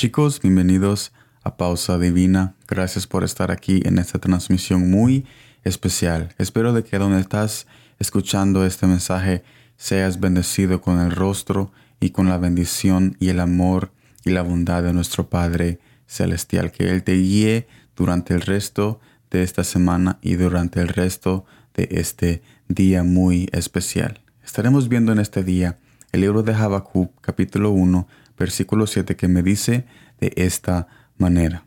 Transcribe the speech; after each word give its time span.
Chicos, 0.00 0.40
bienvenidos 0.40 1.12
a 1.42 1.58
Pausa 1.58 1.98
Divina. 1.98 2.54
Gracias 2.66 3.06
por 3.06 3.22
estar 3.22 3.50
aquí 3.50 3.82
en 3.84 3.98
esta 3.98 4.18
transmisión 4.18 4.90
muy 4.90 5.26
especial. 5.62 6.34
Espero 6.38 6.72
de 6.72 6.84
que 6.84 6.96
donde 6.96 7.20
estás 7.20 7.66
escuchando 7.98 8.64
este 8.64 8.86
mensaje 8.86 9.44
seas 9.76 10.18
bendecido 10.18 10.80
con 10.80 11.00
el 11.00 11.10
rostro 11.10 11.70
y 12.00 12.12
con 12.12 12.30
la 12.30 12.38
bendición 12.38 13.18
y 13.20 13.28
el 13.28 13.40
amor 13.40 13.92
y 14.24 14.30
la 14.30 14.40
bondad 14.40 14.82
de 14.82 14.94
nuestro 14.94 15.28
Padre 15.28 15.80
Celestial. 16.06 16.72
Que 16.72 16.88
Él 16.88 17.02
te 17.02 17.16
guíe 17.16 17.68
durante 17.94 18.32
el 18.32 18.40
resto 18.40 19.00
de 19.30 19.42
esta 19.42 19.64
semana 19.64 20.18
y 20.22 20.36
durante 20.36 20.80
el 20.80 20.88
resto 20.88 21.44
de 21.74 21.88
este 21.90 22.40
día 22.68 23.02
muy 23.02 23.50
especial. 23.52 24.22
Estaremos 24.42 24.88
viendo 24.88 25.12
en 25.12 25.18
este 25.18 25.44
día 25.44 25.78
el 26.12 26.22
libro 26.22 26.42
de 26.42 26.54
Habacuc, 26.54 27.20
capítulo 27.20 27.70
1, 27.72 28.08
versículo 28.40 28.86
7, 28.86 29.16
que 29.16 29.28
me 29.28 29.42
dice 29.42 29.84
de 30.18 30.32
esta 30.36 30.88
manera. 31.18 31.66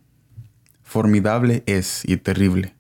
Formidable 0.82 1.62
es 1.68 2.02
y 2.04 2.18
terrible. 2.18 2.76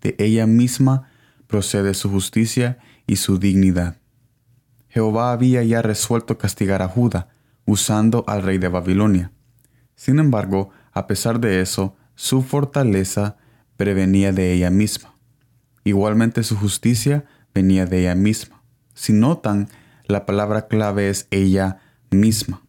De 0.00 0.16
ella 0.18 0.46
misma 0.46 1.10
procede 1.46 1.92
su 1.92 2.10
justicia 2.10 2.78
y 3.06 3.16
su 3.16 3.38
dignidad. 3.38 3.98
Jehová 4.88 5.30
había 5.30 5.62
ya 5.62 5.82
resuelto 5.82 6.38
castigar 6.38 6.80
a 6.80 6.88
Judá, 6.88 7.28
usando 7.66 8.24
al 8.26 8.42
rey 8.42 8.56
de 8.56 8.68
Babilonia. 8.68 9.30
Sin 9.94 10.18
embargo, 10.18 10.70
a 10.92 11.06
pesar 11.06 11.38
de 11.38 11.60
eso, 11.60 11.96
su 12.14 12.42
fortaleza 12.42 13.36
prevenía 13.76 14.32
de 14.32 14.54
ella 14.54 14.70
misma. 14.70 15.14
Igualmente 15.84 16.44
su 16.44 16.56
justicia 16.56 17.26
venía 17.54 17.84
de 17.84 18.00
ella 18.00 18.14
misma. 18.14 18.62
Si 18.94 19.12
notan, 19.12 19.68
la 20.06 20.24
palabra 20.24 20.66
clave 20.66 21.10
es 21.10 21.26
ella 21.30 21.80
misma. 22.10 22.64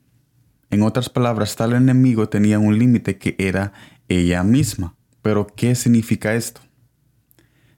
En 0.75 0.81
otras 0.81 1.07
palabras, 1.07 1.55
tal 1.55 1.71
enemigo 1.71 2.27
tenía 2.27 2.59
un 2.59 2.77
límite 2.77 3.17
que 3.17 3.37
era 3.39 3.71
ella 4.09 4.43
misma. 4.43 4.93
Pero, 5.21 5.47
¿qué 5.47 5.73
significa 5.73 6.35
esto? 6.35 6.59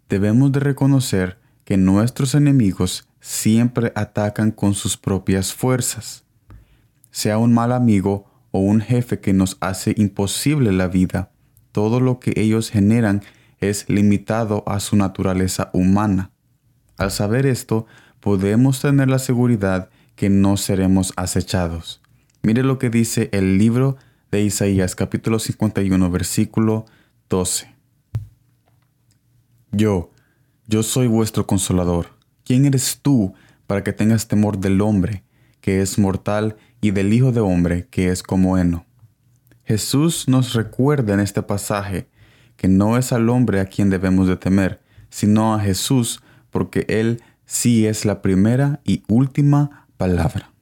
Debemos 0.09 0.51
de 0.51 0.61
reconocer 0.61 1.37
que 1.63 1.77
nuestros 1.77 2.33
enemigos 2.33 3.07
siempre 3.19 3.91
atacan 3.93 4.49
con 4.49 4.73
sus 4.73 4.97
propias 4.97 5.53
fuerzas. 5.53 6.25
Sea 7.11 7.37
un 7.37 7.53
mal 7.53 7.71
amigo 7.71 8.25
o 8.49 8.61
un 8.61 8.81
jefe 8.81 9.19
que 9.19 9.31
nos 9.31 9.57
hace 9.59 9.93
imposible 9.95 10.71
la 10.71 10.87
vida, 10.87 11.29
todo 11.71 11.99
lo 11.99 12.19
que 12.19 12.33
ellos 12.35 12.71
generan 12.71 13.21
es 13.59 13.87
limitado 13.89 14.63
a 14.65 14.79
su 14.79 14.95
naturaleza 14.95 15.69
humana. 15.71 16.31
Al 16.97 17.11
saber 17.11 17.45
esto, 17.45 17.85
podemos 18.21 18.81
tener 18.81 19.07
la 19.07 19.19
seguridad 19.19 19.91
que 20.15 20.31
no 20.31 20.57
seremos 20.57 21.13
acechados. 21.15 22.01
Mire 22.47 22.63
lo 22.63 22.79
que 22.79 22.89
dice 22.89 23.27
el 23.33 23.57
libro 23.57 23.97
de 24.31 24.41
Isaías 24.41 24.95
capítulo 24.95 25.37
51 25.37 26.09
versículo 26.09 26.85
12. 27.27 27.75
Yo, 29.73 30.11
yo 30.65 30.81
soy 30.81 31.07
vuestro 31.07 31.45
consolador. 31.45 32.17
¿Quién 32.45 32.63
eres 32.63 32.99
tú 33.01 33.33
para 33.67 33.83
que 33.83 33.91
tengas 33.91 34.29
temor 34.29 34.59
del 34.59 34.79
hombre, 34.79 35.25
que 35.59 35.81
es 35.81 35.99
mortal, 35.99 36.55
y 36.79 36.91
del 36.91 37.11
Hijo 37.11 37.33
de 37.33 37.41
Hombre, 37.41 37.87
que 37.91 38.11
es 38.11 38.23
como 38.23 38.57
heno? 38.57 38.85
Jesús 39.65 40.29
nos 40.29 40.53
recuerda 40.53 41.15
en 41.15 41.19
este 41.19 41.43
pasaje 41.43 42.07
que 42.55 42.69
no 42.69 42.97
es 42.97 43.11
al 43.11 43.27
hombre 43.27 43.59
a 43.59 43.65
quien 43.65 43.89
debemos 43.89 44.25
de 44.29 44.37
temer, 44.37 44.79
sino 45.09 45.53
a 45.53 45.59
Jesús, 45.59 46.21
porque 46.49 46.85
Él 46.87 47.21
sí 47.45 47.85
es 47.85 48.05
la 48.05 48.21
primera 48.21 48.79
y 48.85 49.03
última 49.09 49.85
palabra. 49.97 50.53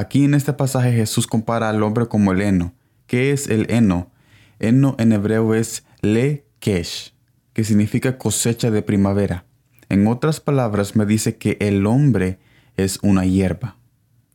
Aquí 0.00 0.24
en 0.24 0.32
este 0.32 0.54
pasaje 0.54 0.92
Jesús 0.92 1.26
compara 1.26 1.68
al 1.68 1.82
hombre 1.82 2.06
como 2.06 2.32
el 2.32 2.40
heno. 2.40 2.72
¿Qué 3.06 3.32
es 3.32 3.48
el 3.48 3.70
heno? 3.70 4.10
Heno 4.58 4.96
en 4.98 5.12
hebreo 5.12 5.54
es 5.54 5.84
le 6.00 6.46
kesh, 6.58 7.12
que 7.52 7.64
significa 7.64 8.16
cosecha 8.16 8.70
de 8.70 8.80
primavera. 8.80 9.44
En 9.90 10.06
otras 10.06 10.40
palabras 10.40 10.96
me 10.96 11.04
dice 11.04 11.36
que 11.36 11.58
el 11.60 11.84
hombre 11.84 12.38
es 12.78 12.98
una 13.02 13.26
hierba. 13.26 13.76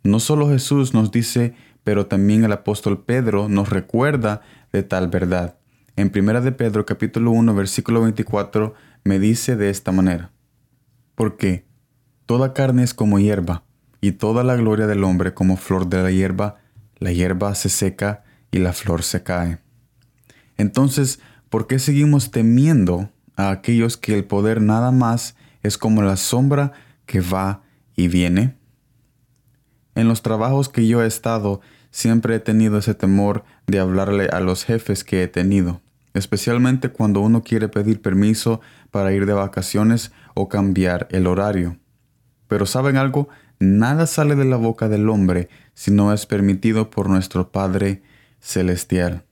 No 0.03 0.19
solo 0.19 0.47
Jesús 0.49 0.93
nos 0.93 1.09
dice, 1.09 1.55
pero 1.83 2.05
también 2.05 2.43
el 2.43 2.51
apóstol 2.51 3.03
Pedro 3.03 3.49
nos 3.49 3.71
recuerda 3.71 4.41
de 4.71 4.83
tal 4.83 5.07
verdad. 5.07 5.57
En 5.95 6.11
1 6.15 6.41
de 6.41 6.51
Pedro 6.51 6.85
capítulo 6.85 7.31
1 7.31 7.55
versículo 7.55 8.03
24 8.03 8.75
me 9.03 9.17
dice 9.17 9.55
de 9.55 9.71
esta 9.71 9.91
manera. 9.91 10.31
Porque 11.15 11.65
toda 12.27 12.53
carne 12.53 12.83
es 12.83 12.93
como 12.93 13.17
hierba, 13.17 13.63
y 14.05 14.11
toda 14.11 14.43
la 14.43 14.55
gloria 14.55 14.85
del 14.85 15.03
hombre 15.03 15.33
como 15.33 15.57
flor 15.57 15.87
de 15.87 16.03
la 16.03 16.11
hierba, 16.11 16.57
la 16.99 17.11
hierba 17.11 17.55
se 17.55 17.69
seca 17.69 18.23
y 18.51 18.59
la 18.59 18.71
flor 18.71 19.01
se 19.01 19.23
cae. 19.23 19.57
Entonces, 20.57 21.19
¿por 21.49 21.65
qué 21.65 21.79
seguimos 21.79 22.29
temiendo 22.29 23.09
a 23.35 23.49
aquellos 23.49 23.97
que 23.97 24.13
el 24.13 24.23
poder 24.23 24.61
nada 24.61 24.91
más 24.91 25.35
es 25.63 25.79
como 25.79 26.03
la 26.03 26.17
sombra 26.17 26.71
que 27.07 27.19
va 27.19 27.63
y 27.95 28.07
viene? 28.07 28.55
En 29.95 30.07
los 30.07 30.21
trabajos 30.21 30.69
que 30.69 30.85
yo 30.85 31.01
he 31.01 31.07
estado, 31.07 31.61
siempre 31.89 32.35
he 32.35 32.39
tenido 32.39 32.77
ese 32.77 32.93
temor 32.93 33.43
de 33.65 33.79
hablarle 33.79 34.27
a 34.27 34.39
los 34.39 34.65
jefes 34.65 35.03
que 35.03 35.23
he 35.23 35.27
tenido, 35.27 35.81
especialmente 36.13 36.89
cuando 36.89 37.21
uno 37.21 37.41
quiere 37.41 37.69
pedir 37.69 38.03
permiso 38.03 38.61
para 38.91 39.13
ir 39.13 39.25
de 39.25 39.33
vacaciones 39.33 40.11
o 40.35 40.47
cambiar 40.47 41.07
el 41.09 41.25
horario. 41.25 41.79
Pero 42.47 42.67
¿saben 42.67 42.97
algo? 42.97 43.29
Nada 43.65 44.05
sale 44.05 44.35
de 44.35 44.45
la 44.45 44.57
boca 44.57 44.89
del 44.89 45.09
hombre 45.09 45.49
si 45.73 45.89
no 45.89 46.13
es 46.13 46.27
permitido 46.27 46.91
por 46.91 47.09
nuestro 47.09 47.51
Padre 47.51 48.03
Celestial. 48.39 49.23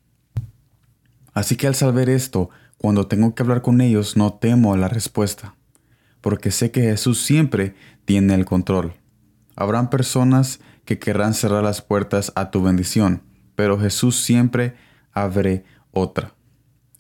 Así 1.36 1.56
que 1.56 1.68
al 1.68 1.76
saber 1.76 2.10
esto, 2.10 2.50
cuando 2.80 3.06
tengo 3.06 3.36
que 3.36 3.44
hablar 3.44 3.62
con 3.62 3.80
ellos, 3.80 4.18
no 4.18 4.34
temo 4.34 4.74
a 4.74 4.78
la 4.78 4.88
respuesta, 4.88 5.54
porque 6.20 6.50
sé 6.50 6.72
que 6.72 6.82
Jesús 6.82 7.22
siempre 7.22 7.76
tiene 8.06 8.34
el 8.34 8.46
control. 8.46 8.94
Habrán 9.56 9.92
personas 9.92 10.62
que 10.84 10.98
querrán 10.98 11.36
cerrar 11.36 11.64
las 11.64 11.84
puertas 11.84 12.32
a 12.36 12.50
tu 12.50 12.64
bendición, 12.64 13.22
pero 13.56 13.80
Jesús 13.80 14.16
siempre 14.16 14.74
abre 15.12 15.64
otra. 15.92 16.34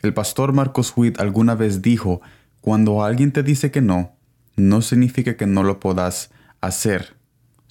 El 0.03 0.13
pastor 0.13 0.53
Marcos 0.53 0.93
Witt 0.95 1.19
alguna 1.19 1.55
vez 1.55 1.81
dijo, 1.81 2.21
cuando 2.61 3.03
alguien 3.03 3.31
te 3.31 3.41
dice 3.41 3.71
que 3.71 3.81
no, 3.81 4.15
no 4.55 4.83
significa 4.83 5.35
que 5.35 5.47
no 5.47 5.63
lo 5.63 5.79
puedas 5.79 6.29
hacer, 6.61 7.22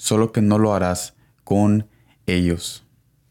solo 0.02 0.32
que 0.32 0.42
no 0.42 0.58
lo 0.58 0.74
harás 0.74 1.14
con 1.44 1.86
ellos. 2.26 2.84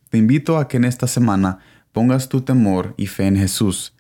Te 0.10 0.18
invito 0.18 0.58
a 0.58 0.70
que 0.70 0.78
en 0.78 0.86
esta 0.86 1.06
semana 1.06 1.60
pongas 1.92 2.30
tu 2.30 2.44
temor 2.44 2.94
y 2.96 3.08
fe 3.08 3.28
en 3.28 3.36
Jesús, 3.36 3.94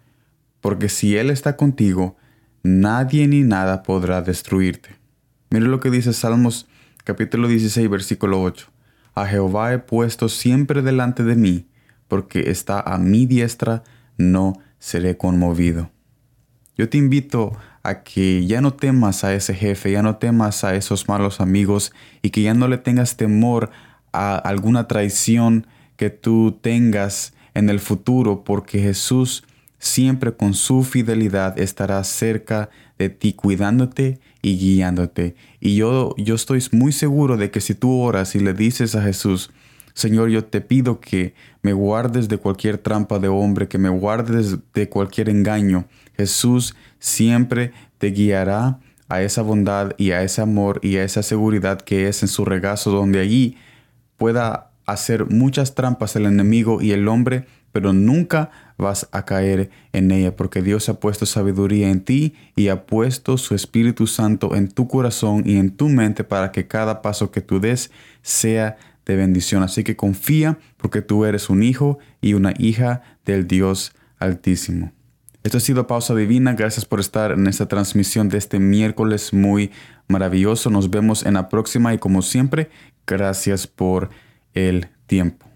porque 0.61 0.87
si 0.87 1.17
Él 1.17 1.31
está 1.31 1.57
contigo, 1.57 2.15
nadie 2.63 3.27
ni 3.27 3.41
nada 3.41 3.83
podrá 3.83 4.21
destruirte. 4.21 4.95
Mire 5.49 5.65
lo 5.65 5.81
que 5.81 5.89
dice 5.89 6.13
Salmos 6.13 6.65
capítulo 7.03 7.49
16, 7.49 7.89
versículo 7.89 8.41
8. 8.41 8.67
A 9.15 9.25
Jehová 9.25 9.73
he 9.73 9.79
puesto 9.79 10.29
siempre 10.29 10.81
delante 10.81 11.25
de 11.25 11.35
mí, 11.35 11.67
porque 12.07 12.51
está 12.51 12.79
a 12.79 12.97
mi 12.97 13.25
diestra, 13.25 13.83
no 14.15 14.53
seré 14.79 15.17
conmovido. 15.17 15.91
Yo 16.77 16.87
te 16.87 16.97
invito 16.97 17.51
a 17.83 18.03
que 18.03 18.45
ya 18.45 18.61
no 18.61 18.73
temas 18.73 19.23
a 19.23 19.33
ese 19.33 19.53
jefe, 19.53 19.91
ya 19.91 20.03
no 20.03 20.17
temas 20.17 20.63
a 20.63 20.75
esos 20.75 21.07
malos 21.07 21.41
amigos 21.41 21.91
y 22.21 22.29
que 22.29 22.41
ya 22.41 22.53
no 22.53 22.67
le 22.67 22.77
tengas 22.77 23.17
temor 23.17 23.71
a 24.13 24.35
alguna 24.35 24.87
traición 24.87 25.67
que 25.95 26.09
tú 26.09 26.57
tengas 26.61 27.33
en 27.53 27.69
el 27.69 27.79
futuro, 27.79 28.43
porque 28.43 28.79
Jesús 28.79 29.43
siempre 29.79 30.33
con 30.33 30.53
su 30.53 30.83
fidelidad 30.83 31.59
estará 31.59 32.03
cerca 32.03 32.69
de 32.99 33.09
ti, 33.09 33.33
cuidándote 33.33 34.19
y 34.41 34.57
guiándote. 34.57 35.35
Y 35.59 35.75
yo, 35.75 36.13
yo 36.17 36.35
estoy 36.35 36.63
muy 36.71 36.91
seguro 36.91 37.35
de 37.35 37.49
que 37.49 37.61
si 37.61 37.73
tú 37.73 37.99
oras 37.99 38.35
y 38.35 38.39
le 38.39 38.53
dices 38.53 38.95
a 38.95 39.01
Jesús, 39.01 39.51
Señor, 39.93 40.29
yo 40.29 40.45
te 40.45 40.61
pido 40.61 40.99
que 40.99 41.33
me 41.61 41.73
guardes 41.73 42.27
de 42.29 42.37
cualquier 42.37 42.77
trampa 42.77 43.19
de 43.19 43.27
hombre, 43.27 43.67
que 43.67 43.77
me 43.77 43.89
guardes 43.89 44.57
de 44.73 44.89
cualquier 44.89 45.29
engaño. 45.29 45.85
Jesús 46.15 46.75
siempre 46.99 47.71
te 47.97 48.07
guiará 48.07 48.79
a 49.09 49.21
esa 49.21 49.41
bondad 49.41 49.91
y 49.97 50.11
a 50.11 50.23
ese 50.23 50.41
amor 50.41 50.79
y 50.81 50.97
a 50.97 51.03
esa 51.03 51.21
seguridad 51.21 51.81
que 51.81 52.07
es 52.07 52.21
en 52.21 52.29
su 52.29 52.45
regazo, 52.45 52.91
donde 52.91 53.19
allí 53.19 53.57
pueda 54.17 54.71
hacer 54.85 55.29
muchas 55.29 55.75
trampas 55.75 56.15
el 56.15 56.25
enemigo 56.25 56.81
y 56.81 56.91
el 56.91 57.07
hombre, 57.07 57.45
pero 57.71 57.93
nunca 57.93 58.51
vas 58.77 59.07
a 59.11 59.25
caer 59.25 59.69
en 59.93 60.11
ella, 60.11 60.35
porque 60.35 60.61
Dios 60.61 60.89
ha 60.89 60.99
puesto 60.99 61.25
sabiduría 61.25 61.89
en 61.89 62.01
ti 62.01 62.33
y 62.55 62.69
ha 62.69 62.85
puesto 62.85 63.37
su 63.37 63.53
Espíritu 63.53 64.07
Santo 64.07 64.55
en 64.55 64.69
tu 64.69 64.87
corazón 64.87 65.43
y 65.45 65.57
en 65.57 65.71
tu 65.71 65.87
mente 65.89 66.23
para 66.23 66.51
que 66.51 66.67
cada 66.67 67.01
paso 67.01 67.31
que 67.31 67.41
tú 67.41 67.59
des 67.59 67.91
sea 68.21 68.77
de 69.05 69.15
bendición. 69.15 69.63
Así 69.63 69.83
que 69.83 69.95
confía 69.95 70.59
porque 70.77 71.01
tú 71.01 71.25
eres 71.25 71.49
un 71.49 71.63
hijo 71.63 71.99
y 72.21 72.33
una 72.33 72.53
hija 72.57 73.01
del 73.25 73.47
Dios 73.47 73.93
Altísimo. 74.19 74.91
Esto 75.43 75.57
ha 75.57 75.61
sido 75.61 75.87
Pausa 75.87 76.13
Divina. 76.13 76.53
Gracias 76.53 76.85
por 76.85 76.99
estar 76.99 77.31
en 77.31 77.47
esta 77.47 77.67
transmisión 77.67 78.29
de 78.29 78.37
este 78.37 78.59
miércoles 78.59 79.33
muy 79.33 79.71
maravilloso. 80.07 80.69
Nos 80.69 80.91
vemos 80.91 81.25
en 81.25 81.33
la 81.33 81.49
próxima 81.49 81.93
y 81.95 81.97
como 81.97 82.21
siempre, 82.21 82.69
gracias 83.07 83.65
por 83.65 84.11
el 84.53 84.89
tiempo. 85.07 85.50